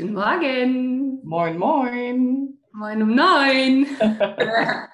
Guten 0.00 0.14
Morgen. 0.14 1.20
Moin, 1.24 1.58
moin. 1.58 2.58
Moin 2.72 3.02
um 3.02 3.14
neun. 3.14 3.86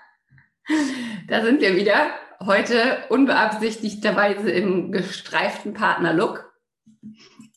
da 1.28 1.42
sind 1.44 1.60
wir 1.60 1.76
wieder. 1.76 2.10
Heute 2.44 3.04
unbeabsichtigterweise 3.08 4.50
im 4.50 4.90
gestreiften 4.90 5.74
Partnerlook. 5.74 6.52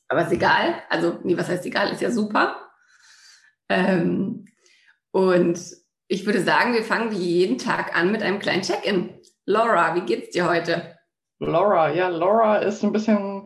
Aber 0.10 0.22
ist 0.22 0.32
egal. 0.32 0.76
Also, 0.90 1.18
nee, 1.24 1.36
was 1.38 1.50
heißt 1.50 1.66
egal? 1.66 1.92
Ist 1.92 2.04
ja 2.04 2.12
super. 2.12 2.70
Ähm, 3.68 4.46
und 5.10 5.60
ich 6.08 6.28
würde 6.28 6.44
sagen, 6.44 6.74
wir 6.74 6.84
fangen 6.84 7.10
wie 7.10 7.16
jeden 7.16 7.58
Tag 7.58 7.98
an 7.98 8.12
mit 8.12 8.22
einem 8.22 8.38
kleinen 8.38 8.62
Check-in. 8.62 9.20
Laura, 9.46 9.96
wie 9.96 10.02
geht's 10.02 10.30
dir 10.30 10.48
heute? 10.48 11.00
Laura, 11.40 11.92
ja, 11.92 12.10
Laura 12.10 12.58
ist 12.58 12.84
ein 12.84 12.92
bisschen 12.92 13.39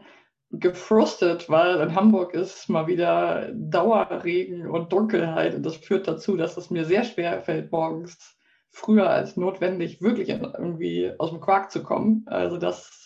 gefrustet, 0.53 1.49
weil 1.49 1.79
in 1.81 1.95
Hamburg 1.95 2.33
ist 2.33 2.69
mal 2.69 2.87
wieder 2.87 3.51
Dauerregen 3.53 4.69
und 4.69 4.93
Dunkelheit 4.93 5.55
und 5.55 5.65
das 5.65 5.77
führt 5.77 6.07
dazu, 6.07 6.37
dass 6.37 6.57
es 6.57 6.69
mir 6.69 6.85
sehr 6.85 7.03
schwer 7.03 7.41
fällt, 7.41 7.71
morgens 7.71 8.37
früher 8.69 9.09
als 9.09 9.35
notwendig 9.35 10.01
wirklich 10.01 10.29
irgendwie 10.29 11.11
aus 11.17 11.31
dem 11.31 11.41
Quark 11.41 11.71
zu 11.71 11.83
kommen. 11.83 12.23
Also 12.27 12.57
das 12.57 13.03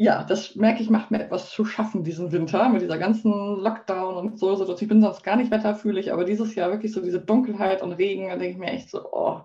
ja, 0.00 0.22
das 0.22 0.54
merke 0.54 0.80
ich, 0.80 0.90
macht 0.90 1.10
mir 1.10 1.20
etwas 1.20 1.50
zu 1.50 1.64
schaffen 1.64 2.04
diesen 2.04 2.30
Winter 2.30 2.68
mit 2.68 2.82
dieser 2.82 2.98
ganzen 2.98 3.32
Lockdown 3.32 4.14
und 4.14 4.38
so. 4.38 4.54
so 4.54 4.76
ich 4.78 4.88
bin 4.88 5.02
sonst 5.02 5.24
gar 5.24 5.34
nicht 5.34 5.50
wetterfühlig, 5.50 6.12
aber 6.12 6.24
dieses 6.24 6.54
Jahr 6.54 6.70
wirklich 6.70 6.92
so 6.92 7.00
diese 7.00 7.20
Dunkelheit 7.20 7.82
und 7.82 7.92
Regen, 7.92 8.28
da 8.28 8.36
denke 8.36 8.52
ich 8.52 8.58
mir 8.58 8.70
echt 8.70 8.90
so, 8.90 9.04
oh. 9.10 9.40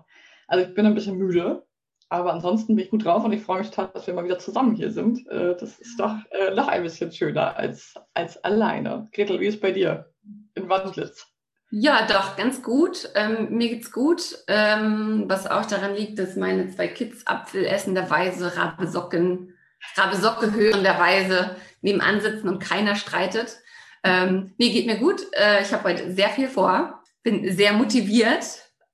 Also 0.46 0.64
ich 0.64 0.74
bin 0.74 0.86
ein 0.86 0.94
bisschen 0.94 1.18
müde, 1.18 1.66
aber 2.08 2.32
ansonsten 2.32 2.76
bin 2.76 2.84
ich 2.84 2.90
gut 2.90 3.04
drauf 3.04 3.24
und 3.24 3.32
ich 3.32 3.42
freue 3.42 3.60
mich 3.60 3.70
total, 3.70 3.90
dass 3.94 4.06
wir 4.06 4.14
mal 4.14 4.24
wieder 4.24 4.38
zusammen 4.38 4.76
hier 4.76 4.90
sind. 4.90 5.26
Äh, 5.28 5.56
das 5.56 5.78
ist 5.78 5.98
doch 5.98 6.14
äh, 6.30 6.54
noch 6.54 6.68
ein 6.68 6.82
bisschen 6.82 7.12
schöner 7.12 7.56
als, 7.56 7.94
als 8.14 8.42
alleine. 8.44 9.08
Gretel, 9.12 9.40
wie 9.40 9.46
ist 9.46 9.56
es 9.56 9.60
bei 9.60 9.72
dir 9.72 10.12
in 10.54 10.68
Wandlitz? 10.68 11.26
Ja, 11.70 12.06
doch, 12.06 12.36
ganz 12.36 12.62
gut. 12.62 13.10
Ähm, 13.14 13.48
mir 13.50 13.68
geht's 13.68 13.90
gut. 13.90 14.38
Ähm, 14.46 15.24
was 15.26 15.46
auch 15.46 15.66
daran 15.66 15.96
liegt, 15.96 16.18
dass 16.18 16.36
meine 16.36 16.70
zwei 16.70 16.86
Kids 16.86 17.26
apfelessenderweise 17.26 18.56
Rabesocken 18.56 19.54
Rabesocke 19.96 20.52
hörenderweise 20.52 21.56
nebenan 21.82 22.20
sitzen 22.20 22.48
und 22.48 22.58
keiner 22.58 22.96
streitet. 22.96 23.58
Ähm, 24.02 24.54
mir 24.58 24.70
geht 24.70 24.86
mir 24.86 24.98
gut. 24.98 25.22
Äh, 25.32 25.62
ich 25.62 25.72
habe 25.72 25.84
heute 25.84 26.12
sehr 26.12 26.30
viel 26.30 26.48
vor. 26.48 27.02
Bin 27.22 27.54
sehr 27.54 27.72
motiviert, 27.72 28.44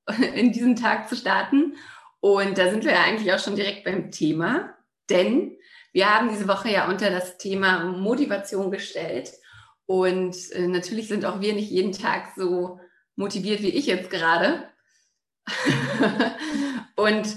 in 0.34 0.52
diesen 0.52 0.76
Tag 0.76 1.08
zu 1.08 1.16
starten. 1.16 1.74
Und 2.20 2.58
da 2.58 2.70
sind 2.70 2.84
wir 2.84 2.92
ja 2.92 3.02
eigentlich 3.02 3.32
auch 3.32 3.38
schon 3.38 3.56
direkt 3.56 3.84
beim 3.84 4.10
Thema. 4.10 4.74
Denn 5.08 5.56
wir 5.92 6.14
haben 6.14 6.28
diese 6.28 6.48
Woche 6.48 6.70
ja 6.70 6.88
unter 6.88 7.10
das 7.10 7.38
Thema 7.38 7.84
Motivation 7.84 8.70
gestellt. 8.70 9.32
Und 9.86 10.36
äh, 10.52 10.68
natürlich 10.68 11.08
sind 11.08 11.24
auch 11.24 11.40
wir 11.40 11.54
nicht 11.54 11.70
jeden 11.70 11.92
Tag 11.92 12.32
so 12.36 12.78
motiviert 13.16 13.62
wie 13.62 13.70
ich 13.70 13.86
jetzt 13.86 14.10
gerade. 14.10 14.68
und 16.96 17.36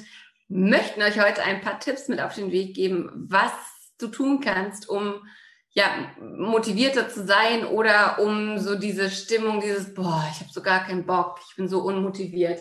möchten 0.49 1.01
euch 1.01 1.19
heute 1.19 1.43
ein 1.43 1.61
paar 1.61 1.79
Tipps 1.79 2.07
mit 2.09 2.22
auf 2.22 2.35
den 2.35 2.51
Weg 2.51 2.75
geben, 2.75 3.09
was 3.29 3.51
du 3.97 4.07
tun 4.07 4.39
kannst, 4.39 4.88
um 4.88 5.23
ja, 5.72 6.11
motivierter 6.19 7.09
zu 7.09 7.25
sein 7.25 7.66
oder 7.66 8.19
um 8.19 8.59
so 8.59 8.75
diese 8.75 9.09
Stimmung, 9.09 9.59
dieses, 9.59 9.93
boah, 9.93 10.23
ich 10.31 10.39
habe 10.39 10.51
so 10.51 10.61
gar 10.61 10.85
keinen 10.85 11.05
Bock, 11.05 11.39
ich 11.49 11.55
bin 11.55 11.67
so 11.67 11.79
unmotiviert, 11.79 12.59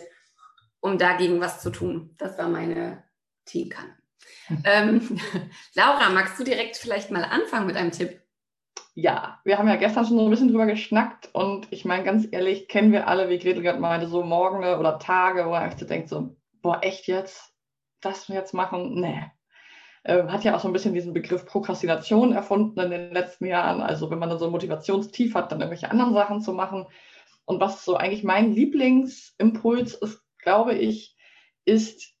um 0.83 0.97
dagegen 0.97 1.39
was 1.39 1.61
zu 1.61 1.69
tun. 1.69 2.13
Das 2.17 2.37
war 2.37 2.49
meine 2.49 3.03
Teekanne. 3.45 3.97
ähm, 4.65 5.19
Laura, 5.73 6.09
magst 6.09 6.39
du 6.39 6.43
direkt 6.43 6.77
vielleicht 6.77 7.09
mal 7.09 7.23
anfangen 7.23 7.67
mit 7.67 7.77
einem 7.77 7.91
Tipp? 7.91 8.19
Ja, 8.93 9.39
wir 9.43 9.57
haben 9.57 9.67
ja 9.67 9.77
gestern 9.77 10.05
schon 10.05 10.17
so 10.17 10.25
ein 10.25 10.29
bisschen 10.29 10.49
drüber 10.49 10.67
geschnackt 10.67 11.29
und 11.33 11.67
ich 11.71 11.85
meine, 11.85 12.03
ganz 12.03 12.27
ehrlich, 12.29 12.67
kennen 12.67 12.91
wir 12.91 13.07
alle, 13.07 13.29
wie 13.29 13.39
Gretel 13.39 13.63
gerade 13.63 13.79
meinte, 13.79 14.07
so 14.07 14.23
Morgen 14.23 14.57
oder 14.57 14.99
Tage, 14.99 15.45
wo 15.45 15.51
man 15.51 15.63
einfach 15.63 15.79
so 15.79 15.85
denkt, 15.85 16.09
so, 16.09 16.35
boah, 16.61 16.79
echt 16.83 17.07
jetzt? 17.07 17.53
das 18.03 18.27
jetzt 18.27 18.53
machen? 18.53 18.99
Nee. 18.99 19.23
Äh, 20.03 20.23
hat 20.27 20.43
ja 20.43 20.55
auch 20.55 20.59
so 20.59 20.67
ein 20.67 20.73
bisschen 20.73 20.93
diesen 20.93 21.13
Begriff 21.13 21.45
Prokrastination 21.45 22.33
erfunden 22.33 22.79
in 22.79 22.91
den 22.91 23.13
letzten 23.13 23.45
Jahren. 23.45 23.81
Also 23.81 24.11
wenn 24.11 24.19
man 24.19 24.29
dann 24.29 24.39
so 24.39 24.45
ein 24.45 24.51
Motivationstief 24.51 25.33
hat, 25.33 25.51
dann 25.51 25.61
irgendwelche 25.61 25.89
anderen 25.89 26.13
Sachen 26.13 26.41
zu 26.41 26.51
machen. 26.51 26.87
Und 27.45 27.59
was 27.61 27.85
so 27.85 27.95
eigentlich 27.95 28.23
mein 28.23 28.53
Lieblingsimpuls 28.53 29.95
ist, 29.95 30.22
glaube 30.43 30.75
ich, 30.75 31.15
ist 31.65 32.13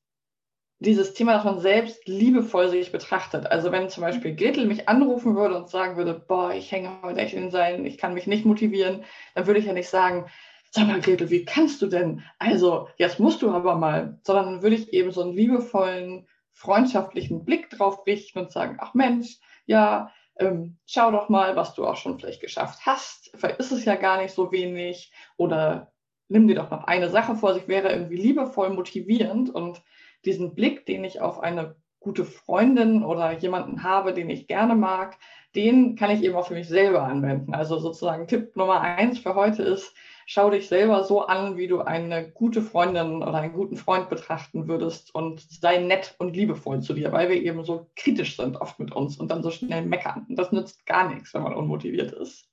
dieses 0.79 1.13
Thema, 1.13 1.33
dass 1.33 1.45
man 1.45 1.59
selbst 1.59 2.07
liebevoll 2.07 2.69
sich 2.69 2.91
betrachtet. 2.91 3.47
Also 3.47 3.71
wenn 3.71 3.89
zum 3.89 4.01
Beispiel 4.01 4.35
Gretel 4.35 4.65
mich 4.65 4.89
anrufen 4.89 5.35
würde 5.35 5.55
und 5.55 5.69
sagen 5.69 5.95
würde, 5.95 6.13
boah, 6.13 6.53
ich 6.53 6.71
hänge 6.71 7.01
heute 7.01 7.21
echt 7.21 7.33
in 7.33 7.51
Seilen, 7.51 7.85
ich 7.85 7.97
kann 7.97 8.13
mich 8.13 8.27
nicht 8.27 8.45
motivieren, 8.45 9.05
dann 9.33 9.47
würde 9.47 9.59
ich 9.59 9.65
ja 9.65 9.73
nicht 9.73 9.89
sagen, 9.89 10.29
sag 10.71 10.87
mal, 10.87 10.99
Gretel, 10.99 11.29
wie 11.29 11.45
kannst 11.45 11.81
du 11.81 11.87
denn? 11.87 12.23
Also, 12.39 12.89
jetzt 12.97 13.19
musst 13.19 13.41
du 13.41 13.51
aber 13.51 13.75
mal, 13.75 14.19
sondern 14.23 14.45
dann 14.45 14.63
würde 14.63 14.75
ich 14.75 14.91
eben 14.91 15.11
so 15.11 15.21
einen 15.21 15.33
liebevollen, 15.33 16.27
freundschaftlichen 16.51 17.45
Blick 17.45 17.69
drauf 17.69 18.05
richten 18.05 18.39
und 18.39 18.51
sagen, 18.51 18.77
ach 18.79 18.93
Mensch, 18.93 19.37
ja, 19.65 20.11
ähm, 20.37 20.77
schau 20.85 21.11
doch 21.11 21.29
mal, 21.29 21.55
was 21.55 21.75
du 21.75 21.85
auch 21.85 21.95
schon 21.95 22.19
vielleicht 22.19 22.41
geschafft 22.41 22.85
hast. 22.85 23.31
Vielleicht 23.35 23.59
ist 23.59 23.71
es 23.71 23.85
ja 23.85 23.95
gar 23.95 24.21
nicht 24.21 24.33
so 24.33 24.51
wenig 24.51 25.13
oder 25.37 25.92
nimm 26.27 26.47
dir 26.47 26.55
doch 26.55 26.71
noch 26.71 26.85
eine 26.85 27.09
Sache 27.09 27.35
vor 27.35 27.53
sich, 27.53 27.67
wäre 27.67 27.91
irgendwie 27.91 28.17
liebevoll 28.17 28.69
motivierend 28.69 29.49
und 29.53 29.81
diesen 30.25 30.55
Blick, 30.55 30.85
den 30.85 31.03
ich 31.03 31.21
auf 31.21 31.39
eine 31.39 31.75
gute 31.99 32.25
Freundin 32.25 33.03
oder 33.03 33.31
jemanden 33.39 33.83
habe, 33.83 34.13
den 34.13 34.29
ich 34.29 34.47
gerne 34.47 34.75
mag, 34.75 35.17
den 35.55 35.95
kann 35.95 36.11
ich 36.11 36.23
eben 36.23 36.35
auch 36.35 36.47
für 36.47 36.53
mich 36.53 36.67
selber 36.67 37.03
anwenden. 37.03 37.53
Also 37.53 37.79
sozusagen 37.79 38.27
Tipp 38.27 38.55
Nummer 38.55 38.81
eins 38.81 39.19
für 39.19 39.35
heute 39.35 39.63
ist, 39.63 39.95
schau 40.25 40.49
dich 40.49 40.67
selber 40.67 41.03
so 41.03 41.25
an, 41.25 41.57
wie 41.57 41.67
du 41.67 41.81
eine 41.81 42.29
gute 42.31 42.61
Freundin 42.61 43.23
oder 43.23 43.35
einen 43.35 43.53
guten 43.53 43.77
Freund 43.77 44.09
betrachten 44.09 44.67
würdest 44.67 45.15
und 45.15 45.41
sei 45.41 45.77
nett 45.77 46.15
und 46.19 46.35
liebevoll 46.35 46.81
zu 46.81 46.93
dir, 46.93 47.11
weil 47.11 47.29
wir 47.29 47.41
eben 47.41 47.63
so 47.63 47.89
kritisch 47.95 48.35
sind 48.37 48.57
oft 48.57 48.79
mit 48.79 48.91
uns 48.93 49.17
und 49.17 49.31
dann 49.31 49.43
so 49.43 49.51
schnell 49.51 49.85
meckern. 49.85 50.25
Und 50.27 50.35
das 50.37 50.51
nützt 50.51 50.85
gar 50.85 51.09
nichts, 51.13 51.33
wenn 51.33 51.43
man 51.43 51.55
unmotiviert 51.55 52.11
ist. 52.11 52.52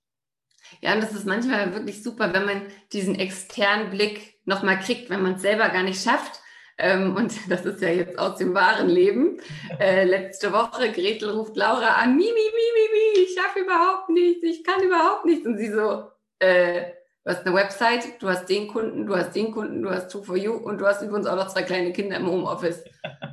Ja, 0.80 0.94
und 0.94 1.02
das 1.02 1.12
ist 1.12 1.26
manchmal 1.26 1.74
wirklich 1.74 2.02
super, 2.02 2.32
wenn 2.32 2.44
man 2.44 2.62
diesen 2.92 3.14
externen 3.14 3.90
Blick 3.90 4.38
nochmal 4.44 4.78
kriegt, 4.78 5.10
wenn 5.10 5.22
man 5.22 5.34
es 5.34 5.42
selber 5.42 5.68
gar 5.68 5.82
nicht 5.82 6.02
schafft. 6.02 6.40
Ähm, 6.78 7.16
und 7.16 7.34
das 7.50 7.66
ist 7.66 7.82
ja 7.82 7.90
jetzt 7.90 8.18
aus 8.18 8.38
dem 8.38 8.54
wahren 8.54 8.88
Leben. 8.88 9.40
Äh, 9.78 10.04
letzte 10.04 10.52
Woche, 10.52 10.92
Gretel 10.92 11.30
ruft 11.30 11.56
Laura 11.56 11.94
an, 11.94 12.16
Mimi, 12.16 12.30
Mimi, 12.30 12.34
Mimi, 12.34 13.24
ich 13.24 13.34
schaffe 13.34 13.60
überhaupt 13.60 14.08
nichts, 14.08 14.42
ich 14.42 14.64
kann 14.64 14.82
überhaupt 14.82 15.24
nichts. 15.26 15.46
Und 15.46 15.58
sie 15.58 15.70
so, 15.70 16.04
äh, 16.38 16.92
Du 17.22 17.30
hast 17.30 17.46
eine 17.46 17.54
Website, 17.54 18.22
du 18.22 18.28
hast 18.28 18.46
den 18.46 18.66
Kunden, 18.66 19.06
du 19.06 19.14
hast 19.14 19.36
den 19.36 19.52
Kunden, 19.52 19.82
du 19.82 19.90
hast 19.90 20.10
Two 20.10 20.22
for 20.22 20.36
You 20.36 20.54
und 20.54 20.78
du 20.78 20.86
hast 20.86 21.02
übrigens 21.02 21.26
auch 21.26 21.36
noch 21.36 21.48
zwei 21.48 21.62
kleine 21.62 21.92
Kinder 21.92 22.16
im 22.16 22.26
Homeoffice. 22.26 22.82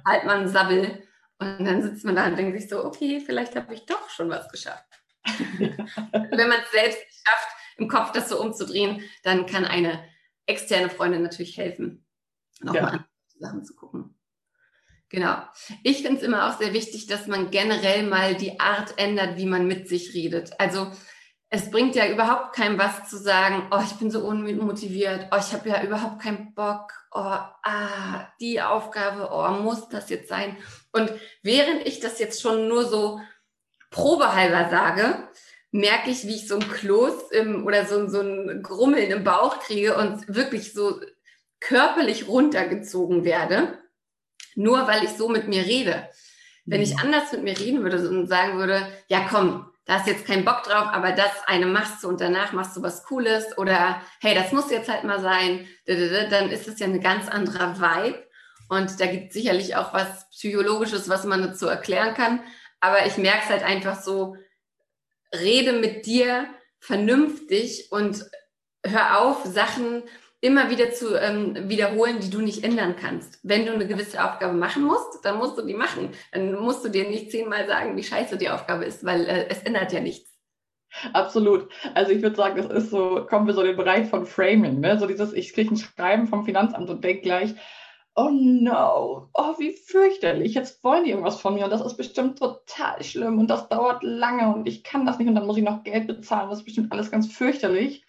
halt 0.06 0.26
mal 0.26 0.40
einen 0.40 0.50
Sabbel. 0.50 1.04
Und 1.40 1.66
dann 1.66 1.82
sitzt 1.82 2.04
man 2.04 2.16
da 2.16 2.26
und 2.28 2.38
denkt 2.38 2.60
sich 2.60 2.70
so, 2.70 2.84
okay, 2.84 3.22
vielleicht 3.26 3.56
habe 3.56 3.74
ich 3.74 3.86
doch 3.86 4.10
schon 4.10 4.30
was 4.30 4.50
geschafft. 4.50 4.84
Wenn 6.12 6.50
man 6.50 6.62
es 6.62 6.72
selbst 6.72 7.00
schafft, 7.00 7.48
im 7.78 7.88
Kopf 7.88 8.12
das 8.12 8.30
so 8.30 8.42
umzudrehen, 8.42 9.02
dann 9.24 9.46
kann 9.46 9.66
eine 9.66 10.04
externe 10.46 10.90
Freundin 10.90 11.24
natürlich 11.24 11.58
helfen, 11.58 12.06
nochmal 12.62 12.82
ja. 12.82 12.88
an 12.90 13.06
Sachen 13.40 13.66
zu 13.66 13.76
gucken. 13.76 14.16
Genau. 15.10 15.38
Ich 15.84 16.02
finde 16.02 16.18
es 16.18 16.24
immer 16.24 16.50
auch 16.50 16.58
sehr 16.58 16.74
wichtig, 16.74 17.08
dass 17.08 17.28
man 17.28 17.50
generell 17.50 18.04
mal 18.04 18.36
die 18.36 18.60
Art 18.60 18.98
ändert, 18.98 19.38
wie 19.38 19.46
man 19.46 19.68
mit 19.68 19.88
sich 19.88 20.14
redet. 20.14 20.60
Also 20.60 20.92
es 21.50 21.72
bringt 21.72 21.96
ja 21.96 22.10
überhaupt 22.10 22.54
keinem 22.54 22.78
was 22.78 23.10
zu 23.10 23.18
sagen, 23.18 23.68
oh, 23.72 23.80
ich 23.82 23.94
bin 23.94 24.12
so 24.12 24.20
unmotiviert, 24.20 25.28
oh, 25.32 25.38
ich 25.38 25.54
habe 25.54 25.70
ja 25.70 25.82
überhaupt 25.82 26.22
keinen 26.22 26.54
Bock, 26.54 26.92
oh, 27.12 27.22
ah, 27.22 28.28
die 28.42 28.62
Aufgabe, 28.62 29.30
oh, 29.32 29.50
muss 29.62 29.88
das 29.88 30.10
jetzt 30.10 30.28
sein? 30.28 30.58
Und 30.92 31.12
während 31.44 31.88
ich 31.88 32.02
das 32.02 32.20
jetzt 32.20 32.42
schon 32.42 32.68
nur 32.68 32.84
so 32.86 33.22
probehalber 33.90 34.70
sage, 34.70 35.28
merke 35.72 36.10
ich, 36.10 36.26
wie 36.26 36.36
ich 36.36 36.48
so 36.48 36.56
ein 36.56 36.70
Kloß 36.70 37.32
im, 37.32 37.66
oder 37.66 37.86
so, 37.86 38.08
so 38.08 38.22
ein 38.22 38.62
Grummeln 38.64 39.12
im 39.12 39.24
Bauch 39.24 39.60
kriege 39.60 39.96
und 39.96 40.34
wirklich 40.34 40.74
so 40.74 41.00
körperlich 41.60 42.28
runtergezogen 42.28 43.24
werde, 43.24 43.78
nur 44.56 44.88
weil 44.88 45.04
ich 45.04 45.12
so 45.12 45.30
mit 45.30 45.48
mir 45.48 45.66
rede. 45.66 46.08
Wenn 46.66 46.82
ich 46.82 46.94
mhm. 46.94 47.00
anders 47.04 47.32
mit 47.32 47.44
mir 47.44 47.58
reden 47.58 47.84
würde 47.84 48.10
und 48.10 48.28
sagen 48.28 48.58
würde, 48.58 48.88
ja 49.08 49.28
komm, 49.30 49.70
da 49.86 50.00
hast 50.00 50.08
jetzt 50.08 50.26
keinen 50.26 50.44
Bock 50.44 50.64
drauf, 50.64 50.88
aber 50.92 51.14
das 51.14 51.32
eine 51.46 51.66
machst 51.66 52.04
du 52.04 52.10
und 52.10 52.20
danach 52.20 52.52
machst 52.52 52.76
du 52.76 52.82
was 52.82 53.06
Cooles 53.06 53.58
oder 53.58 54.02
hey, 54.20 54.36
das 54.36 54.52
muss 54.52 54.70
jetzt 54.70 54.90
halt 54.90 55.06
mal 55.06 55.22
sein, 55.22 55.66
dann 55.86 56.50
ist 56.50 56.68
es 56.68 56.80
ja 56.80 56.88
eine 56.88 57.00
ganz 57.00 57.30
andere 57.30 57.80
Vibe. 57.80 58.28
Und 58.70 59.00
da 59.00 59.06
gibt 59.06 59.28
es 59.28 59.34
sicherlich 59.34 59.78
auch 59.78 59.94
was 59.94 60.30
Psychologisches, 60.32 61.08
was 61.08 61.24
man 61.24 61.42
dazu 61.42 61.68
erklären 61.68 62.16
kann. 62.16 62.42
Aber 62.80 63.06
ich 63.06 63.18
merke 63.18 63.42
es 63.44 63.50
halt 63.50 63.64
einfach 63.64 64.02
so, 64.02 64.36
rede 65.34 65.74
mit 65.74 66.06
dir 66.06 66.48
vernünftig 66.80 67.92
und 67.92 68.26
hör 68.86 69.22
auf, 69.22 69.44
Sachen 69.46 70.04
immer 70.40 70.70
wieder 70.70 70.92
zu 70.92 71.16
ähm, 71.16 71.68
wiederholen, 71.68 72.20
die 72.20 72.30
du 72.30 72.42
nicht 72.42 72.64
ändern 72.64 72.96
kannst. 73.00 73.40
Wenn 73.44 73.66
du 73.66 73.74
eine 73.74 73.88
gewisse 73.88 74.24
Aufgabe 74.24 74.54
machen 74.54 74.84
musst, 74.84 75.26
dann 75.26 75.38
musst 75.38 75.58
du 75.58 75.64
die 75.64 75.74
machen. 75.74 76.12
Dann 76.32 76.54
musst 76.54 76.86
du 76.86 76.90
dir 76.90 77.10
nicht 77.10 77.32
zehnmal 77.32 77.68
sagen, 77.68 77.98
wie 77.98 78.04
scheiße 78.04 78.38
die 78.38 78.50
Aufgabe 78.50 78.86
ist, 78.86 79.04
weil 79.04 79.26
äh, 79.26 79.48
es 79.50 79.64
ändert 79.64 79.92
ja 79.94 80.00
nichts. 80.00 80.38
Absolut. 81.14 81.70
Also 81.96 82.12
ich 82.12 82.22
würde 82.22 82.36
sagen, 82.36 82.58
das 82.58 82.72
ist 82.84 82.92
so, 82.92 83.26
kommen 83.28 83.48
wir 83.48 83.54
so 83.54 83.62
in 83.62 83.68
den 83.68 83.78
Bereich 83.78 84.08
von 84.08 84.26
Framing, 84.26 84.80
ne? 84.80 84.98
So 85.00 85.08
dieses, 85.08 85.34
ich 85.34 85.54
kriege 85.54 85.74
ein 85.74 85.78
Schreiben 85.78 86.28
vom 86.28 86.46
Finanzamt 86.46 86.90
und 86.90 87.04
denke 87.04 87.24
gleich, 87.24 87.56
oh 88.18 88.30
no, 88.32 89.30
oh 89.34 89.54
wie 89.60 89.74
fürchterlich, 89.74 90.56
jetzt 90.56 90.84
wollen 90.84 91.04
die 91.04 91.12
irgendwas 91.12 91.40
von 91.40 91.54
mir 91.54 91.66
und 91.66 91.70
das 91.70 91.82
ist 91.82 91.98
bestimmt 91.98 92.40
total 92.40 93.04
schlimm 93.04 93.38
und 93.38 93.48
das 93.48 93.70
dauert 93.70 94.02
lange 94.02 94.54
und 94.54 94.68
ich 94.68 94.84
kann 94.84 95.06
das 95.06 95.20
nicht 95.20 95.28
und 95.28 95.36
dann 95.36 95.46
muss 95.46 95.58
ich 95.58 95.64
noch 95.64 95.84
Geld 95.84 96.08
bezahlen, 96.08 96.50
das 96.50 96.60
ist 96.60 96.66
bestimmt 96.66 96.92
alles 96.92 97.12
ganz 97.12 97.32
fürchterlich. 97.32 98.06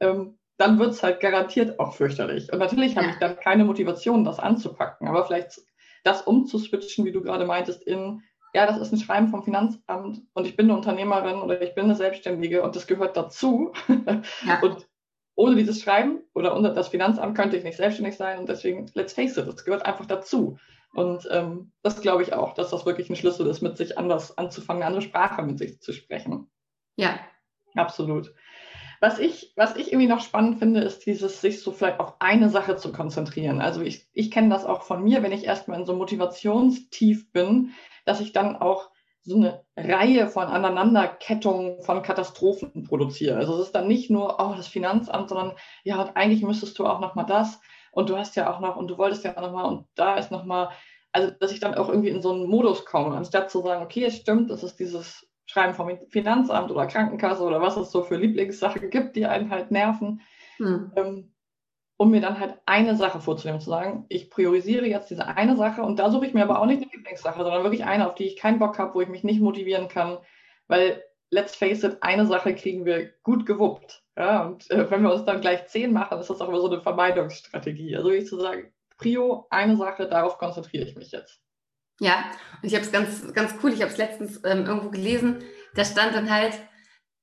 Ähm, 0.00 0.38
dann 0.56 0.78
wird 0.78 0.90
es 0.90 1.02
halt 1.02 1.20
garantiert 1.20 1.78
auch 1.78 1.94
fürchterlich. 1.94 2.52
Und 2.52 2.58
natürlich 2.58 2.96
habe 2.96 3.08
ich 3.08 3.16
dann 3.16 3.36
keine 3.36 3.64
Motivation, 3.64 4.24
das 4.24 4.38
anzupacken. 4.38 5.08
Aber 5.08 5.24
vielleicht 5.24 5.62
das 6.04 6.22
umzuswitchen, 6.22 7.06
wie 7.06 7.12
du 7.12 7.22
gerade 7.22 7.46
meintest, 7.46 7.82
in, 7.82 8.22
ja, 8.52 8.66
das 8.66 8.78
ist 8.78 8.92
ein 8.92 8.98
Schreiben 8.98 9.28
vom 9.28 9.42
Finanzamt 9.42 10.20
und 10.34 10.46
ich 10.46 10.56
bin 10.56 10.66
eine 10.66 10.76
Unternehmerin 10.76 11.40
oder 11.40 11.62
ich 11.62 11.74
bin 11.74 11.84
eine 11.84 11.94
Selbstständige 11.94 12.62
und 12.62 12.76
das 12.76 12.86
gehört 12.86 13.16
dazu. 13.16 13.72
Ja. 14.46 14.60
Und 14.62 14.86
ohne 15.40 15.56
dieses 15.56 15.80
Schreiben 15.80 16.20
oder 16.34 16.54
ohne 16.54 16.74
das 16.74 16.88
Finanzamt 16.88 17.34
könnte 17.34 17.56
ich 17.56 17.64
nicht 17.64 17.78
selbstständig 17.78 18.16
sein 18.16 18.38
und 18.38 18.48
deswegen, 18.48 18.86
let's 18.94 19.14
face 19.14 19.38
it, 19.38 19.48
das 19.48 19.64
gehört 19.64 19.86
einfach 19.86 20.04
dazu. 20.04 20.58
Und 20.92 21.26
ähm, 21.30 21.72
das 21.82 22.02
glaube 22.02 22.22
ich 22.22 22.34
auch, 22.34 22.52
dass 22.52 22.70
das 22.70 22.84
wirklich 22.84 23.08
ein 23.08 23.16
Schlüssel 23.16 23.46
ist, 23.46 23.62
mit 23.62 23.76
sich 23.76 23.96
anders 23.96 24.36
anzufangen, 24.36 24.82
eine 24.82 24.88
andere 24.88 25.02
Sprache 25.02 25.42
mit 25.42 25.58
sich 25.58 25.80
zu 25.80 25.92
sprechen. 25.92 26.50
Ja. 26.96 27.20
Absolut. 27.74 28.34
Was 29.00 29.18
ich, 29.18 29.54
was 29.56 29.76
ich 29.76 29.92
irgendwie 29.92 30.08
noch 30.08 30.20
spannend 30.20 30.58
finde, 30.58 30.80
ist 30.80 31.06
dieses, 31.06 31.40
sich 31.40 31.62
so 31.62 31.72
vielleicht 31.72 32.00
auf 32.00 32.16
eine 32.18 32.50
Sache 32.50 32.76
zu 32.76 32.92
konzentrieren. 32.92 33.62
Also 33.62 33.80
ich, 33.80 34.08
ich 34.12 34.30
kenne 34.30 34.50
das 34.50 34.66
auch 34.66 34.82
von 34.82 35.02
mir, 35.02 35.22
wenn 35.22 35.32
ich 35.32 35.44
erstmal 35.44 35.78
in 35.80 35.86
so 35.86 35.94
Motivationstief 35.94 37.32
bin, 37.32 37.70
dass 38.04 38.20
ich 38.20 38.32
dann 38.32 38.56
auch 38.56 38.90
so 39.22 39.36
eine 39.36 39.64
Reihe 39.76 40.28
von 40.28 40.44
Aneinanderkettungen 40.44 41.82
von 41.82 42.02
Katastrophen 42.02 42.84
produziere. 42.84 43.36
Also 43.36 43.54
es 43.54 43.66
ist 43.66 43.74
dann 43.74 43.88
nicht 43.88 44.10
nur, 44.10 44.40
oh, 44.40 44.54
das 44.56 44.68
Finanzamt, 44.68 45.28
sondern 45.28 45.52
ja, 45.84 46.00
und 46.00 46.16
eigentlich 46.16 46.42
müsstest 46.42 46.78
du 46.78 46.86
auch 46.86 47.00
nochmal 47.00 47.26
das 47.26 47.60
und 47.92 48.08
du 48.08 48.16
hast 48.16 48.36
ja 48.36 48.52
auch 48.52 48.60
noch 48.60 48.76
und 48.76 48.88
du 48.88 48.98
wolltest 48.98 49.24
ja 49.24 49.36
auch 49.36 49.42
nochmal 49.42 49.66
und 49.66 49.86
da 49.94 50.16
ist 50.16 50.30
nochmal, 50.30 50.70
also 51.12 51.30
dass 51.30 51.52
ich 51.52 51.60
dann 51.60 51.74
auch 51.74 51.88
irgendwie 51.88 52.08
in 52.08 52.22
so 52.22 52.32
einen 52.32 52.48
Modus 52.48 52.84
komme, 52.84 53.16
anstatt 53.16 53.50
zu 53.50 53.62
sagen, 53.62 53.82
okay, 53.82 54.04
es 54.04 54.16
stimmt, 54.16 54.50
das 54.50 54.62
ist 54.62 54.76
dieses 54.76 55.26
Schreiben 55.46 55.74
vom 55.74 55.90
Finanzamt 56.08 56.70
oder 56.70 56.86
Krankenkasse 56.86 57.42
oder 57.42 57.60
was 57.60 57.76
es 57.76 57.90
so 57.90 58.02
für 58.02 58.16
Lieblingssachen 58.16 58.88
gibt, 58.88 59.16
die 59.16 59.26
einen 59.26 59.50
halt 59.50 59.70
nerven. 59.70 60.20
Hm. 60.58 60.92
Ähm, 60.96 61.32
um 62.00 62.10
mir 62.10 62.22
dann 62.22 62.40
halt 62.40 62.54
eine 62.64 62.96
Sache 62.96 63.20
vorzunehmen, 63.20 63.60
zu 63.60 63.68
sagen, 63.68 64.06
ich 64.08 64.30
priorisiere 64.30 64.86
jetzt 64.86 65.10
diese 65.10 65.26
eine 65.26 65.54
Sache 65.54 65.82
und 65.82 65.98
da 65.98 66.10
suche 66.10 66.24
ich 66.24 66.32
mir 66.32 66.44
aber 66.44 66.58
auch 66.58 66.64
nicht 66.64 66.80
eine 66.80 66.90
Lieblingssache, 66.90 67.42
sondern 67.42 67.62
wirklich 67.62 67.84
eine, 67.84 68.08
auf 68.08 68.14
die 68.14 68.24
ich 68.24 68.38
keinen 68.38 68.58
Bock 68.58 68.78
habe, 68.78 68.94
wo 68.94 69.02
ich 69.02 69.10
mich 69.10 69.22
nicht 69.22 69.42
motivieren 69.42 69.88
kann, 69.88 70.16
weil 70.66 71.04
let's 71.28 71.54
face 71.54 71.84
it, 71.84 71.98
eine 72.00 72.24
Sache 72.24 72.54
kriegen 72.54 72.86
wir 72.86 73.10
gut 73.22 73.44
gewuppt. 73.44 74.02
Ja, 74.16 74.46
und 74.46 74.70
äh, 74.70 74.90
wenn 74.90 75.02
wir 75.02 75.12
uns 75.12 75.26
dann 75.26 75.42
gleich 75.42 75.66
zehn 75.66 75.92
machen, 75.92 76.18
ist 76.18 76.30
das 76.30 76.40
auch 76.40 76.48
immer 76.48 76.62
so 76.62 76.70
eine 76.70 76.80
Vermeidungsstrategie. 76.80 77.94
Also 77.94 78.08
ich 78.08 78.26
zu 78.26 78.40
sagen, 78.40 78.72
Prio, 78.96 79.46
eine 79.50 79.76
Sache, 79.76 80.08
darauf 80.08 80.38
konzentriere 80.38 80.86
ich 80.86 80.96
mich 80.96 81.12
jetzt. 81.12 81.42
Ja, 82.00 82.30
und 82.62 82.66
ich 82.66 82.74
habe 82.74 82.84
es 82.86 82.92
ganz, 82.92 83.30
ganz 83.34 83.56
cool, 83.62 83.74
ich 83.74 83.82
habe 83.82 83.92
es 83.92 83.98
letztens 83.98 84.40
ähm, 84.46 84.64
irgendwo 84.64 84.88
gelesen, 84.88 85.44
da 85.74 85.84
stand 85.84 86.14
dann 86.14 86.34
halt 86.34 86.58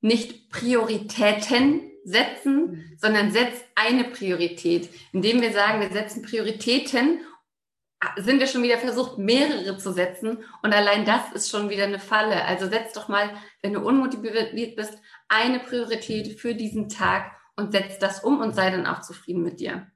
nicht 0.01 0.51
Prioritäten 0.51 1.81
setzen, 2.07 2.71
mhm. 2.71 2.97
sondern 2.97 3.31
setzt 3.31 3.65
eine 3.75 4.05
Priorität. 4.05 4.89
Indem 5.11 5.41
wir 5.41 5.51
sagen, 5.51 5.81
wir 5.81 5.89
setzen 5.89 6.23
Prioritäten, 6.23 7.19
sind 8.15 8.39
wir 8.39 8.47
schon 8.47 8.63
wieder 8.63 8.77
versucht, 8.77 9.17
mehrere 9.17 9.77
zu 9.77 9.91
setzen 9.91 10.43
und 10.61 10.73
allein 10.73 11.03
das 11.03 11.31
ist 11.33 11.49
schon 11.49 11.69
wieder 11.69 11.83
eine 11.83 11.99
Falle. 11.99 12.45
Also 12.45 12.67
setz 12.67 12.93
doch 12.93 13.07
mal, 13.07 13.31
wenn 13.61 13.73
du 13.73 13.81
unmotiviert 13.81 14.75
bist, 14.75 14.97
eine 15.27 15.59
Priorität 15.59 16.39
für 16.39 16.53
diesen 16.53 16.89
Tag 16.89 17.31
und 17.55 17.71
setz 17.71 17.97
das 17.99 18.23
um 18.23 18.39
und 18.39 18.53
sei 18.53 18.69
dann 18.69 18.85
auch 18.85 19.01
zufrieden 19.01 19.41
mit 19.41 19.59
dir. 19.59 19.87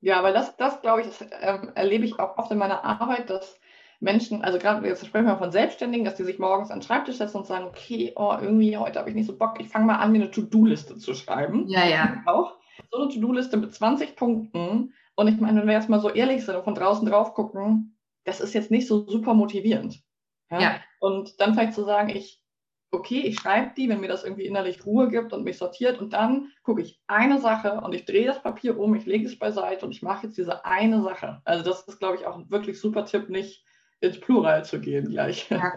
Ja, 0.00 0.22
weil 0.22 0.32
das, 0.32 0.56
das 0.56 0.80
glaube 0.80 1.02
ich, 1.02 1.08
das 1.08 1.28
ähm, 1.40 1.72
erlebe 1.74 2.06
ich 2.06 2.18
auch 2.18 2.38
oft 2.38 2.50
in 2.52 2.58
meiner 2.58 2.84
Arbeit, 2.84 3.28
dass 3.28 3.60
Menschen, 4.00 4.42
also 4.42 4.58
gerade 4.58 4.86
jetzt 4.88 5.06
sprechen 5.06 5.26
wir 5.26 5.36
von 5.36 5.52
Selbstständigen, 5.52 6.06
dass 6.06 6.16
die 6.16 6.24
sich 6.24 6.38
morgens 6.38 6.70
an 6.70 6.78
den 6.78 6.86
Schreibtisch 6.86 7.16
setzen 7.16 7.38
und 7.38 7.46
sagen, 7.46 7.66
okay, 7.66 8.12
oh, 8.16 8.34
irgendwie 8.40 8.76
heute 8.76 8.98
habe 8.98 9.10
ich 9.10 9.14
nicht 9.14 9.26
so 9.26 9.36
Bock, 9.36 9.60
ich 9.60 9.68
fange 9.68 9.86
mal 9.86 9.96
an, 9.96 10.12
mir 10.12 10.22
eine 10.22 10.30
To-Do-Liste 10.30 10.96
zu 10.96 11.14
schreiben. 11.14 11.68
Ja, 11.68 11.86
ja. 11.86 12.22
Auch 12.24 12.56
so 12.90 12.98
eine 12.98 13.12
To-Do-Liste 13.12 13.58
mit 13.58 13.74
20 13.74 14.16
Punkten. 14.16 14.94
Und 15.14 15.28
ich 15.28 15.38
meine, 15.38 15.60
wenn 15.60 15.66
wir 15.66 15.74
jetzt 15.74 15.90
mal 15.90 16.00
so 16.00 16.08
ehrlich 16.08 16.44
sind 16.44 16.56
und 16.56 16.64
von 16.64 16.74
draußen 16.74 17.06
drauf 17.06 17.34
gucken, 17.34 17.98
das 18.24 18.40
ist 18.40 18.54
jetzt 18.54 18.70
nicht 18.70 18.86
so 18.86 19.06
super 19.06 19.34
motivierend. 19.34 20.02
Ja? 20.50 20.60
ja. 20.60 20.80
Und 20.98 21.38
dann 21.38 21.52
vielleicht 21.52 21.74
zu 21.74 21.84
sagen, 21.84 22.08
ich, 22.08 22.42
okay, 22.90 23.20
ich 23.20 23.38
schreibe 23.38 23.72
die, 23.76 23.90
wenn 23.90 24.00
mir 24.00 24.08
das 24.08 24.24
irgendwie 24.24 24.46
innerlich 24.46 24.86
Ruhe 24.86 25.08
gibt 25.08 25.34
und 25.34 25.44
mich 25.44 25.58
sortiert 25.58 26.00
und 26.00 26.14
dann 26.14 26.52
gucke 26.62 26.80
ich 26.80 27.00
eine 27.06 27.38
Sache 27.38 27.82
und 27.82 27.94
ich 27.94 28.06
drehe 28.06 28.26
das 28.26 28.42
Papier 28.42 28.78
um, 28.78 28.94
ich 28.94 29.04
lege 29.04 29.26
es 29.26 29.38
beiseite 29.38 29.84
und 29.84 29.92
ich 29.92 30.02
mache 30.02 30.26
jetzt 30.26 30.38
diese 30.38 30.64
eine 30.64 31.02
Sache. 31.02 31.42
Also 31.44 31.64
das 31.64 31.86
ist, 31.86 31.98
glaube 31.98 32.16
ich, 32.16 32.26
auch 32.26 32.36
ein 32.36 32.50
wirklich 32.50 32.80
super 32.80 33.04
Tipp, 33.04 33.28
nicht 33.28 33.64
ins 34.00 34.20
Plural 34.20 34.64
zu 34.64 34.80
gehen 34.80 35.10
gleich. 35.10 35.48
Ja. 35.50 35.72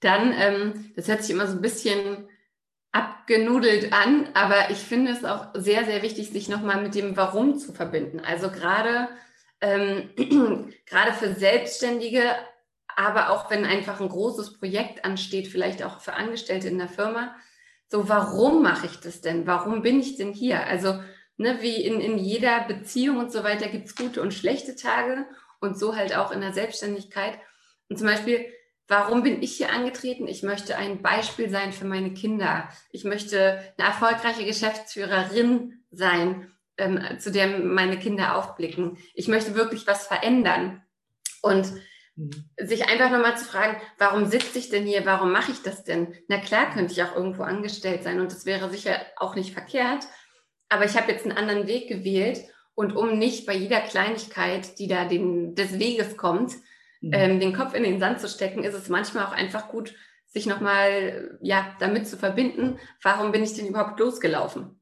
Dann, 0.00 0.32
ähm, 0.32 0.92
das 0.96 1.08
hört 1.08 1.22
sich 1.22 1.30
immer 1.30 1.46
so 1.46 1.56
ein 1.56 1.62
bisschen 1.62 2.28
abgenudelt 2.92 3.92
an, 3.92 4.28
aber 4.34 4.70
ich 4.70 4.78
finde 4.78 5.12
es 5.12 5.24
auch 5.24 5.48
sehr, 5.54 5.84
sehr 5.84 6.02
wichtig, 6.02 6.30
sich 6.30 6.48
nochmal 6.48 6.82
mit 6.82 6.94
dem 6.94 7.16
Warum 7.16 7.58
zu 7.58 7.72
verbinden. 7.72 8.20
Also 8.20 8.50
gerade, 8.50 9.08
ähm, 9.60 10.10
gerade 10.86 11.12
für 11.12 11.34
Selbstständige, 11.34 12.22
aber 12.94 13.30
auch 13.30 13.50
wenn 13.50 13.64
einfach 13.64 14.00
ein 14.00 14.08
großes 14.08 14.58
Projekt 14.58 15.04
ansteht, 15.04 15.48
vielleicht 15.48 15.82
auch 15.82 16.00
für 16.00 16.12
Angestellte 16.12 16.68
in 16.68 16.78
der 16.78 16.88
Firma, 16.88 17.34
so 17.88 18.08
warum 18.08 18.62
mache 18.62 18.86
ich 18.86 19.00
das 19.00 19.20
denn? 19.20 19.46
Warum 19.46 19.82
bin 19.82 19.98
ich 19.98 20.16
denn 20.16 20.32
hier? 20.32 20.64
Also 20.66 21.00
ne, 21.36 21.58
wie 21.62 21.82
in, 21.82 22.00
in 22.00 22.18
jeder 22.18 22.60
Beziehung 22.60 23.18
und 23.18 23.32
so 23.32 23.42
weiter 23.42 23.68
gibt 23.68 23.86
es 23.86 23.96
gute 23.96 24.22
und 24.22 24.34
schlechte 24.34 24.76
Tage 24.76 25.26
und 25.64 25.78
so 25.78 25.96
halt 25.96 26.16
auch 26.16 26.30
in 26.30 26.40
der 26.40 26.52
Selbstständigkeit. 26.52 27.38
Und 27.88 27.98
zum 27.98 28.06
Beispiel, 28.06 28.46
warum 28.88 29.22
bin 29.22 29.42
ich 29.42 29.56
hier 29.56 29.72
angetreten? 29.72 30.28
Ich 30.28 30.42
möchte 30.42 30.76
ein 30.76 31.02
Beispiel 31.02 31.50
sein 31.50 31.72
für 31.72 31.86
meine 31.86 32.12
Kinder. 32.12 32.68
Ich 32.90 33.04
möchte 33.04 33.74
eine 33.76 33.88
erfolgreiche 33.88 34.44
Geschäftsführerin 34.44 35.84
sein, 35.90 36.52
ähm, 36.76 37.00
zu 37.18 37.30
der 37.30 37.58
meine 37.58 37.98
Kinder 37.98 38.36
aufblicken. 38.36 38.98
Ich 39.14 39.28
möchte 39.28 39.54
wirklich 39.54 39.86
was 39.86 40.06
verändern. 40.06 40.82
Und 41.42 41.72
mhm. 42.16 42.30
sich 42.58 42.88
einfach 42.88 43.10
nochmal 43.10 43.36
zu 43.36 43.44
fragen, 43.44 43.80
warum 43.98 44.26
sitze 44.26 44.58
ich 44.58 44.70
denn 44.70 44.86
hier? 44.86 45.04
Warum 45.04 45.32
mache 45.32 45.52
ich 45.52 45.62
das 45.62 45.84
denn? 45.84 46.14
Na 46.28 46.38
klar 46.38 46.72
könnte 46.72 46.92
ich 46.92 47.02
auch 47.02 47.14
irgendwo 47.14 47.42
angestellt 47.42 48.02
sein 48.02 48.20
und 48.20 48.32
das 48.32 48.46
wäre 48.46 48.70
sicher 48.70 48.98
auch 49.16 49.34
nicht 49.34 49.52
verkehrt. 49.52 50.06
Aber 50.68 50.84
ich 50.84 50.96
habe 50.96 51.12
jetzt 51.12 51.24
einen 51.24 51.36
anderen 51.36 51.66
Weg 51.66 51.88
gewählt 51.88 52.40
und 52.74 52.94
um 52.96 53.18
nicht 53.18 53.46
bei 53.46 53.54
jeder 53.54 53.80
Kleinigkeit, 53.80 54.78
die 54.78 54.88
da 54.88 55.04
den, 55.04 55.54
des 55.54 55.78
Weges 55.78 56.16
kommt, 56.16 56.54
mhm. 57.00 57.12
ähm, 57.12 57.40
den 57.40 57.54
Kopf 57.54 57.74
in 57.74 57.84
den 57.84 58.00
Sand 58.00 58.20
zu 58.20 58.28
stecken, 58.28 58.64
ist 58.64 58.74
es 58.74 58.88
manchmal 58.88 59.26
auch 59.26 59.32
einfach 59.32 59.68
gut, 59.68 59.94
sich 60.26 60.46
nochmal 60.46 61.38
ja, 61.40 61.76
damit 61.78 62.08
zu 62.08 62.16
verbinden, 62.16 62.78
warum 63.02 63.30
bin 63.30 63.44
ich 63.44 63.54
denn 63.54 63.68
überhaupt 63.68 64.00
losgelaufen? 64.00 64.80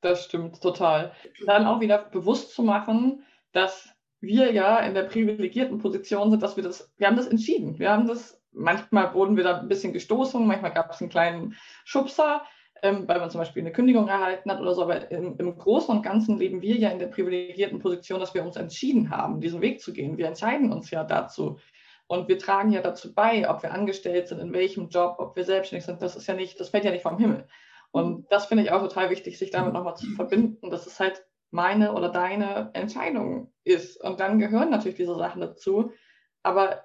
Das 0.00 0.24
stimmt 0.24 0.62
total. 0.62 1.12
Dann 1.46 1.66
auch 1.66 1.80
wieder 1.80 1.98
bewusst 1.98 2.54
zu 2.54 2.62
machen, 2.62 3.24
dass 3.52 3.88
wir 4.20 4.52
ja 4.52 4.78
in 4.78 4.94
der 4.94 5.04
privilegierten 5.04 5.78
Position 5.78 6.30
sind, 6.30 6.42
dass 6.42 6.56
wir 6.56 6.62
das, 6.62 6.92
wir 6.96 7.08
haben 7.08 7.16
das 7.16 7.26
entschieden. 7.26 7.78
Wir 7.78 7.90
haben 7.90 8.06
das, 8.06 8.40
manchmal 8.52 9.12
wurden 9.14 9.36
wir 9.36 9.44
da 9.44 9.60
ein 9.60 9.68
bisschen 9.68 9.92
gestoßen, 9.92 10.46
manchmal 10.46 10.72
gab 10.72 10.90
es 10.90 11.00
einen 11.00 11.10
kleinen 11.10 11.56
Schubser, 11.84 12.42
ähm, 12.84 13.08
weil 13.08 13.18
man 13.18 13.30
zum 13.30 13.38
Beispiel 13.38 13.62
eine 13.62 13.72
Kündigung 13.72 14.08
erhalten 14.08 14.50
hat 14.50 14.60
oder 14.60 14.74
so. 14.74 14.82
Aber 14.82 15.10
im, 15.10 15.38
im, 15.38 15.56
Großen 15.56 15.96
und 15.96 16.02
Ganzen 16.02 16.38
leben 16.38 16.60
wir 16.60 16.76
ja 16.76 16.90
in 16.90 16.98
der 16.98 17.06
privilegierten 17.06 17.78
Position, 17.78 18.20
dass 18.20 18.34
wir 18.34 18.44
uns 18.44 18.56
entschieden 18.56 19.08
haben, 19.08 19.40
diesen 19.40 19.62
Weg 19.62 19.80
zu 19.80 19.94
gehen. 19.94 20.18
Wir 20.18 20.26
entscheiden 20.26 20.70
uns 20.70 20.90
ja 20.90 21.02
dazu. 21.02 21.58
Und 22.06 22.28
wir 22.28 22.38
tragen 22.38 22.72
ja 22.72 22.82
dazu 22.82 23.14
bei, 23.14 23.48
ob 23.48 23.62
wir 23.62 23.72
angestellt 23.72 24.28
sind, 24.28 24.38
in 24.38 24.52
welchem 24.52 24.90
Job, 24.90 25.16
ob 25.18 25.34
wir 25.34 25.44
selbstständig 25.44 25.86
sind. 25.86 26.02
Das 26.02 26.14
ist 26.14 26.26
ja 26.26 26.34
nicht, 26.34 26.60
das 26.60 26.68
fällt 26.68 26.84
ja 26.84 26.90
nicht 26.90 27.02
vom 27.02 27.18
Himmel. 27.18 27.48
Und 27.90 28.30
das 28.30 28.46
finde 28.46 28.64
ich 28.64 28.70
auch 28.70 28.82
total 28.82 29.08
wichtig, 29.08 29.38
sich 29.38 29.50
damit 29.50 29.72
nochmal 29.72 29.96
zu 29.96 30.06
verbinden, 30.10 30.70
dass 30.70 30.86
es 30.86 31.00
halt 31.00 31.24
meine 31.50 31.94
oder 31.94 32.10
deine 32.10 32.68
Entscheidung 32.74 33.50
ist. 33.64 33.98
Und 34.04 34.20
dann 34.20 34.38
gehören 34.38 34.68
natürlich 34.68 34.98
diese 34.98 35.16
Sachen 35.16 35.40
dazu. 35.40 35.92
Aber 36.42 36.84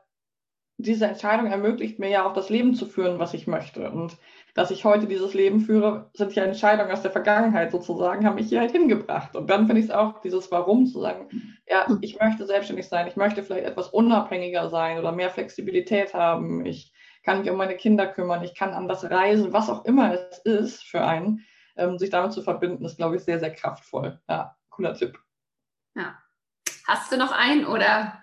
diese 0.78 1.08
Entscheidung 1.08 1.48
ermöglicht 1.48 2.00
mir 2.00 2.10
ja 2.10 2.26
auch 2.26 2.34
das 2.34 2.50
Leben 2.50 2.74
zu 2.74 2.86
führen, 2.86 3.20
was 3.20 3.34
ich 3.34 3.48
möchte. 3.48 3.92
Und 3.92 4.18
dass 4.54 4.72
ich 4.72 4.86
heute 4.86 5.08
dieses 5.08 5.34
Leben 5.34 5.62
führe, 5.62 6.10
sind 6.14 6.34
ja 6.36 6.44
Entscheidungen 6.44 6.92
aus 6.92 7.02
der 7.02 7.12
Vergangenheit 7.12 7.72
sozusagen, 7.72 8.26
haben 8.26 8.36
mich 8.36 8.50
hier 8.50 8.60
halt 8.60 8.72
hingebracht. 8.72 9.36
Und 9.36 9.50
dann 9.50 9.68
finde 9.68 9.82
ich 9.82 9.88
es 9.88 9.92
auch 9.92 10.22
dieses 10.22 10.52
Warum 10.52 10.86
zu 10.86 11.02
sagen, 11.02 11.30
ja, 11.68 11.88
ich 12.02 12.20
möchte 12.20 12.46
selbstständig 12.46 12.88
sein, 12.88 13.08
ich 13.08 13.16
möchte 13.16 13.44
vielleicht 13.44 13.66
etwas 13.66 13.90
unabhängiger 13.90 14.70
sein 14.70 15.00
oder 15.00 15.12
mehr 15.12 15.30
Flexibilität 15.30 16.14
haben, 16.14 16.66
ich 16.66 16.94
kann 17.24 17.40
mich 17.40 17.50
um 17.50 17.58
meine 17.58 17.76
Kinder 17.76 18.08
kümmern, 18.08 18.44
ich 18.44 18.56
kann 18.56 18.74
anders 18.74 19.10
reisen, 19.10 19.54
was 19.54 19.70
auch 19.70 19.86
immer 19.86 20.14
es 20.14 20.40
ist 20.40 20.84
für 20.84 21.06
einen, 21.06 21.46
ähm, 21.76 21.98
sich 21.98 22.10
damit 22.10 22.34
zu 22.34 22.42
verbinden, 22.42 22.86
ist, 22.86 22.98
glaube 22.98 23.18
ich, 23.18 23.24
sehr, 23.24 23.40
sehr 23.40 23.54
kraftvoll. 23.54 24.20
Ja, 24.28 24.56
cooler 24.70 24.94
Tipp. 24.94 25.20
Ja. 25.96 26.18
Hast 26.88 27.12
du 27.12 27.18
noch 27.18 27.32
einen 27.32 27.66
oder 27.66 28.20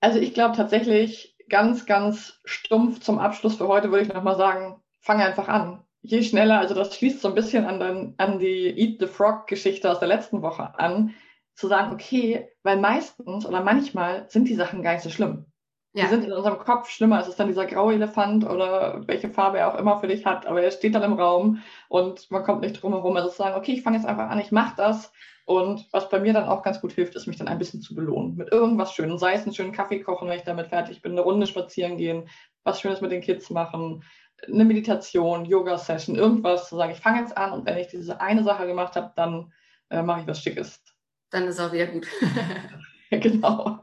also 0.00 0.18
ich 0.18 0.34
glaube 0.34 0.56
tatsächlich, 0.56 1.36
ganz, 1.48 1.86
ganz 1.86 2.40
stumpf 2.44 3.00
zum 3.00 3.18
Abschluss 3.18 3.56
für 3.56 3.68
heute 3.68 3.90
würde 3.90 4.04
ich 4.04 4.12
nochmal 4.12 4.36
sagen, 4.36 4.82
fang 5.06 5.20
einfach 5.20 5.48
an. 5.48 5.84
Je 6.02 6.22
schneller, 6.22 6.58
also 6.58 6.74
das 6.74 6.94
schließt 6.94 7.20
so 7.20 7.28
ein 7.28 7.34
bisschen 7.34 7.64
an, 7.64 7.80
den, 7.80 8.14
an 8.18 8.38
die 8.38 8.76
Eat 8.76 9.00
the 9.00 9.06
Frog-Geschichte 9.06 9.90
aus 9.90 10.00
der 10.00 10.08
letzten 10.08 10.42
Woche 10.42 10.78
an, 10.78 11.14
zu 11.54 11.68
sagen, 11.68 11.92
okay, 11.92 12.48
weil 12.64 12.76
meistens 12.76 13.46
oder 13.46 13.62
manchmal 13.62 14.28
sind 14.28 14.48
die 14.48 14.54
Sachen 14.54 14.82
gar 14.82 14.92
nicht 14.92 15.02
so 15.02 15.10
schlimm. 15.10 15.46
Ja. 15.94 16.04
Die 16.04 16.10
sind 16.10 16.24
in 16.24 16.32
unserem 16.32 16.58
Kopf 16.58 16.90
schlimmer. 16.90 17.20
Es 17.20 17.28
ist 17.28 17.40
dann 17.40 17.46
dieser 17.46 17.64
graue 17.64 17.94
Elefant 17.94 18.44
oder 18.44 19.06
welche 19.06 19.30
Farbe 19.30 19.58
er 19.58 19.72
auch 19.72 19.78
immer 19.78 19.98
für 20.00 20.08
dich 20.08 20.26
hat, 20.26 20.44
aber 20.44 20.60
er 20.60 20.70
steht 20.70 20.94
dann 20.94 21.02
im 21.02 21.14
Raum 21.14 21.62
und 21.88 22.30
man 22.30 22.42
kommt 22.42 22.60
nicht 22.60 22.82
drum 22.82 22.92
herum. 22.92 23.16
Also 23.16 23.30
zu 23.30 23.36
sagen, 23.36 23.56
okay, 23.56 23.72
ich 23.72 23.82
fange 23.82 23.96
jetzt 23.96 24.06
einfach 24.06 24.28
an, 24.28 24.38
ich 24.38 24.52
mache 24.52 24.74
das 24.76 25.12
und 25.46 25.86
was 25.92 26.08
bei 26.08 26.18
mir 26.18 26.32
dann 26.32 26.48
auch 26.48 26.64
ganz 26.64 26.80
gut 26.80 26.92
hilft, 26.92 27.14
ist, 27.14 27.28
mich 27.28 27.36
dann 27.38 27.48
ein 27.48 27.58
bisschen 27.58 27.80
zu 27.80 27.94
belohnen. 27.94 28.34
Mit 28.34 28.50
irgendwas 28.50 28.92
Schönem. 28.92 29.16
Sei 29.16 29.34
es 29.34 29.44
einen 29.44 29.54
schönen 29.54 29.72
Kaffee 29.72 30.00
kochen, 30.00 30.28
wenn 30.28 30.36
ich 30.36 30.44
damit 30.44 30.66
fertig 30.66 31.00
bin, 31.00 31.12
eine 31.12 31.20
Runde 31.20 31.46
spazieren 31.46 31.96
gehen, 31.96 32.28
was 32.64 32.80
Schönes 32.80 33.00
mit 33.00 33.12
den 33.12 33.20
Kids 33.20 33.48
machen, 33.48 34.02
eine 34.46 34.64
Meditation, 34.64 35.44
Yoga-Session, 35.44 36.16
irgendwas 36.16 36.68
zu 36.68 36.76
sagen, 36.76 36.92
ich 36.92 37.00
fange 37.00 37.20
jetzt 37.20 37.36
an 37.36 37.52
und 37.52 37.66
wenn 37.66 37.78
ich 37.78 37.88
diese 37.88 38.20
eine 38.20 38.44
Sache 38.44 38.66
gemacht 38.66 38.96
habe, 38.96 39.12
dann 39.16 39.52
äh, 39.90 40.02
mache 40.02 40.20
ich 40.20 40.26
was 40.26 40.42
Schickes. 40.42 40.82
Dann 41.30 41.48
ist 41.48 41.60
auch 41.60 41.72
wieder 41.72 41.86
gut. 41.86 42.06
genau. 43.10 43.80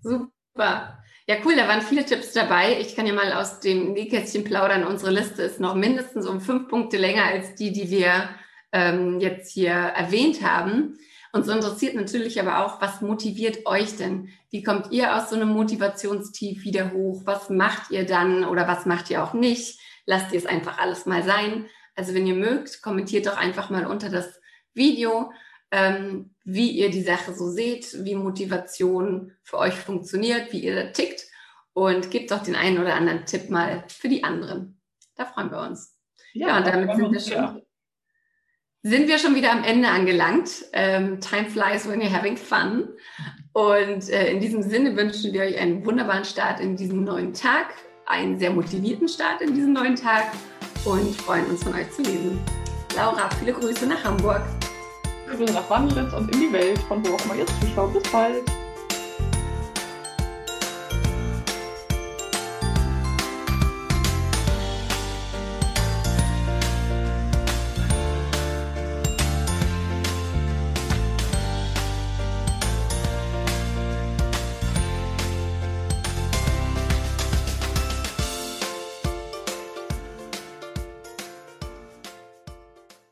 Super. 0.00 0.98
Ja, 1.26 1.36
cool, 1.44 1.56
da 1.56 1.66
waren 1.66 1.80
viele 1.80 2.04
Tipps 2.04 2.32
dabei. 2.32 2.78
Ich 2.80 2.94
kann 2.94 3.06
ja 3.06 3.14
mal 3.14 3.32
aus 3.32 3.60
dem 3.60 3.92
Nähkästchen 3.92 4.44
plaudern. 4.44 4.84
Unsere 4.84 5.10
Liste 5.10 5.42
ist 5.42 5.58
noch 5.58 5.74
mindestens 5.74 6.26
um 6.26 6.40
fünf 6.40 6.68
Punkte 6.68 6.98
länger 6.98 7.24
als 7.24 7.54
die, 7.54 7.72
die 7.72 7.90
wir 7.90 8.28
ähm, 8.72 9.20
jetzt 9.20 9.50
hier 9.50 9.72
erwähnt 9.72 10.42
haben. 10.42 10.98
Uns 11.34 11.48
interessiert 11.48 11.96
natürlich 11.96 12.40
aber 12.40 12.64
auch, 12.64 12.80
was 12.80 13.00
motiviert 13.00 13.66
euch 13.66 13.96
denn? 13.96 14.28
Wie 14.50 14.62
kommt 14.62 14.92
ihr 14.92 15.16
aus 15.16 15.30
so 15.30 15.34
einem 15.34 15.48
Motivationstief 15.48 16.62
wieder 16.62 16.92
hoch? 16.92 17.22
Was 17.24 17.50
macht 17.50 17.90
ihr 17.90 18.06
dann 18.06 18.44
oder 18.44 18.68
was 18.68 18.86
macht 18.86 19.10
ihr 19.10 19.20
auch 19.20 19.32
nicht? 19.34 19.80
Lasst 20.06 20.32
ihr 20.32 20.38
es 20.38 20.46
einfach 20.46 20.78
alles 20.78 21.06
mal 21.06 21.24
sein. 21.24 21.66
Also 21.96 22.14
wenn 22.14 22.28
ihr 22.28 22.36
mögt, 22.36 22.82
kommentiert 22.82 23.26
doch 23.26 23.36
einfach 23.36 23.68
mal 23.68 23.84
unter 23.84 24.10
das 24.10 24.40
Video, 24.74 25.32
ähm, 25.72 26.36
wie 26.44 26.70
ihr 26.70 26.92
die 26.92 27.02
Sache 27.02 27.34
so 27.34 27.50
seht, 27.50 28.04
wie 28.04 28.14
Motivation 28.14 29.32
für 29.42 29.58
euch 29.58 29.74
funktioniert, 29.74 30.52
wie 30.52 30.60
ihr 30.60 30.76
da 30.76 30.90
tickt 30.92 31.24
und 31.72 32.12
gebt 32.12 32.30
doch 32.30 32.44
den 32.44 32.54
einen 32.54 32.78
oder 32.78 32.94
anderen 32.94 33.26
Tipp 33.26 33.50
mal 33.50 33.82
für 33.88 34.08
die 34.08 34.22
anderen. 34.22 34.80
Da 35.16 35.24
freuen 35.24 35.50
wir 35.50 35.62
uns. 35.62 35.98
Ja, 36.32 36.46
ja 36.46 36.58
und 36.58 36.66
damit 36.68 36.94
sind 36.94 37.10
wir 37.10 37.18
schon. 37.18 37.32
Ja 37.32 37.60
sind 38.84 39.08
wir 39.08 39.18
schon 39.18 39.34
wieder 39.34 39.50
am 39.50 39.64
Ende 39.64 39.88
angelangt. 39.88 40.66
Ähm, 40.74 41.18
time 41.18 41.46
flies 41.46 41.88
when 41.88 42.00
you're 42.00 42.14
having 42.14 42.36
fun. 42.36 42.88
Und 43.54 44.10
äh, 44.10 44.30
in 44.30 44.40
diesem 44.40 44.62
Sinne 44.62 44.94
wünschen 44.94 45.32
wir 45.32 45.42
euch 45.42 45.58
einen 45.58 45.84
wunderbaren 45.86 46.24
Start 46.24 46.60
in 46.60 46.76
diesem 46.76 47.02
neuen 47.02 47.32
Tag, 47.32 47.74
einen 48.06 48.38
sehr 48.38 48.50
motivierten 48.50 49.08
Start 49.08 49.40
in 49.40 49.54
diesem 49.54 49.72
neuen 49.72 49.96
Tag 49.96 50.24
und 50.84 51.16
freuen 51.16 51.46
uns 51.46 51.64
von 51.64 51.74
euch 51.74 51.90
zu 51.92 52.02
lesen. 52.02 52.38
Laura, 52.94 53.30
viele 53.38 53.54
Grüße 53.54 53.86
nach 53.86 54.04
Hamburg. 54.04 54.42
Grüße 55.30 55.54
nach 55.54 55.70
Wandlitz 55.70 56.12
und 56.12 56.30
in 56.34 56.40
die 56.40 56.52
Welt, 56.52 56.78
von 56.80 57.04
wo 57.06 57.14
auch 57.14 57.24
immer 57.24 57.36
ihr 57.36 57.46
zuschaut. 57.46 57.94
Bis 57.94 58.12
bald. 58.12 58.42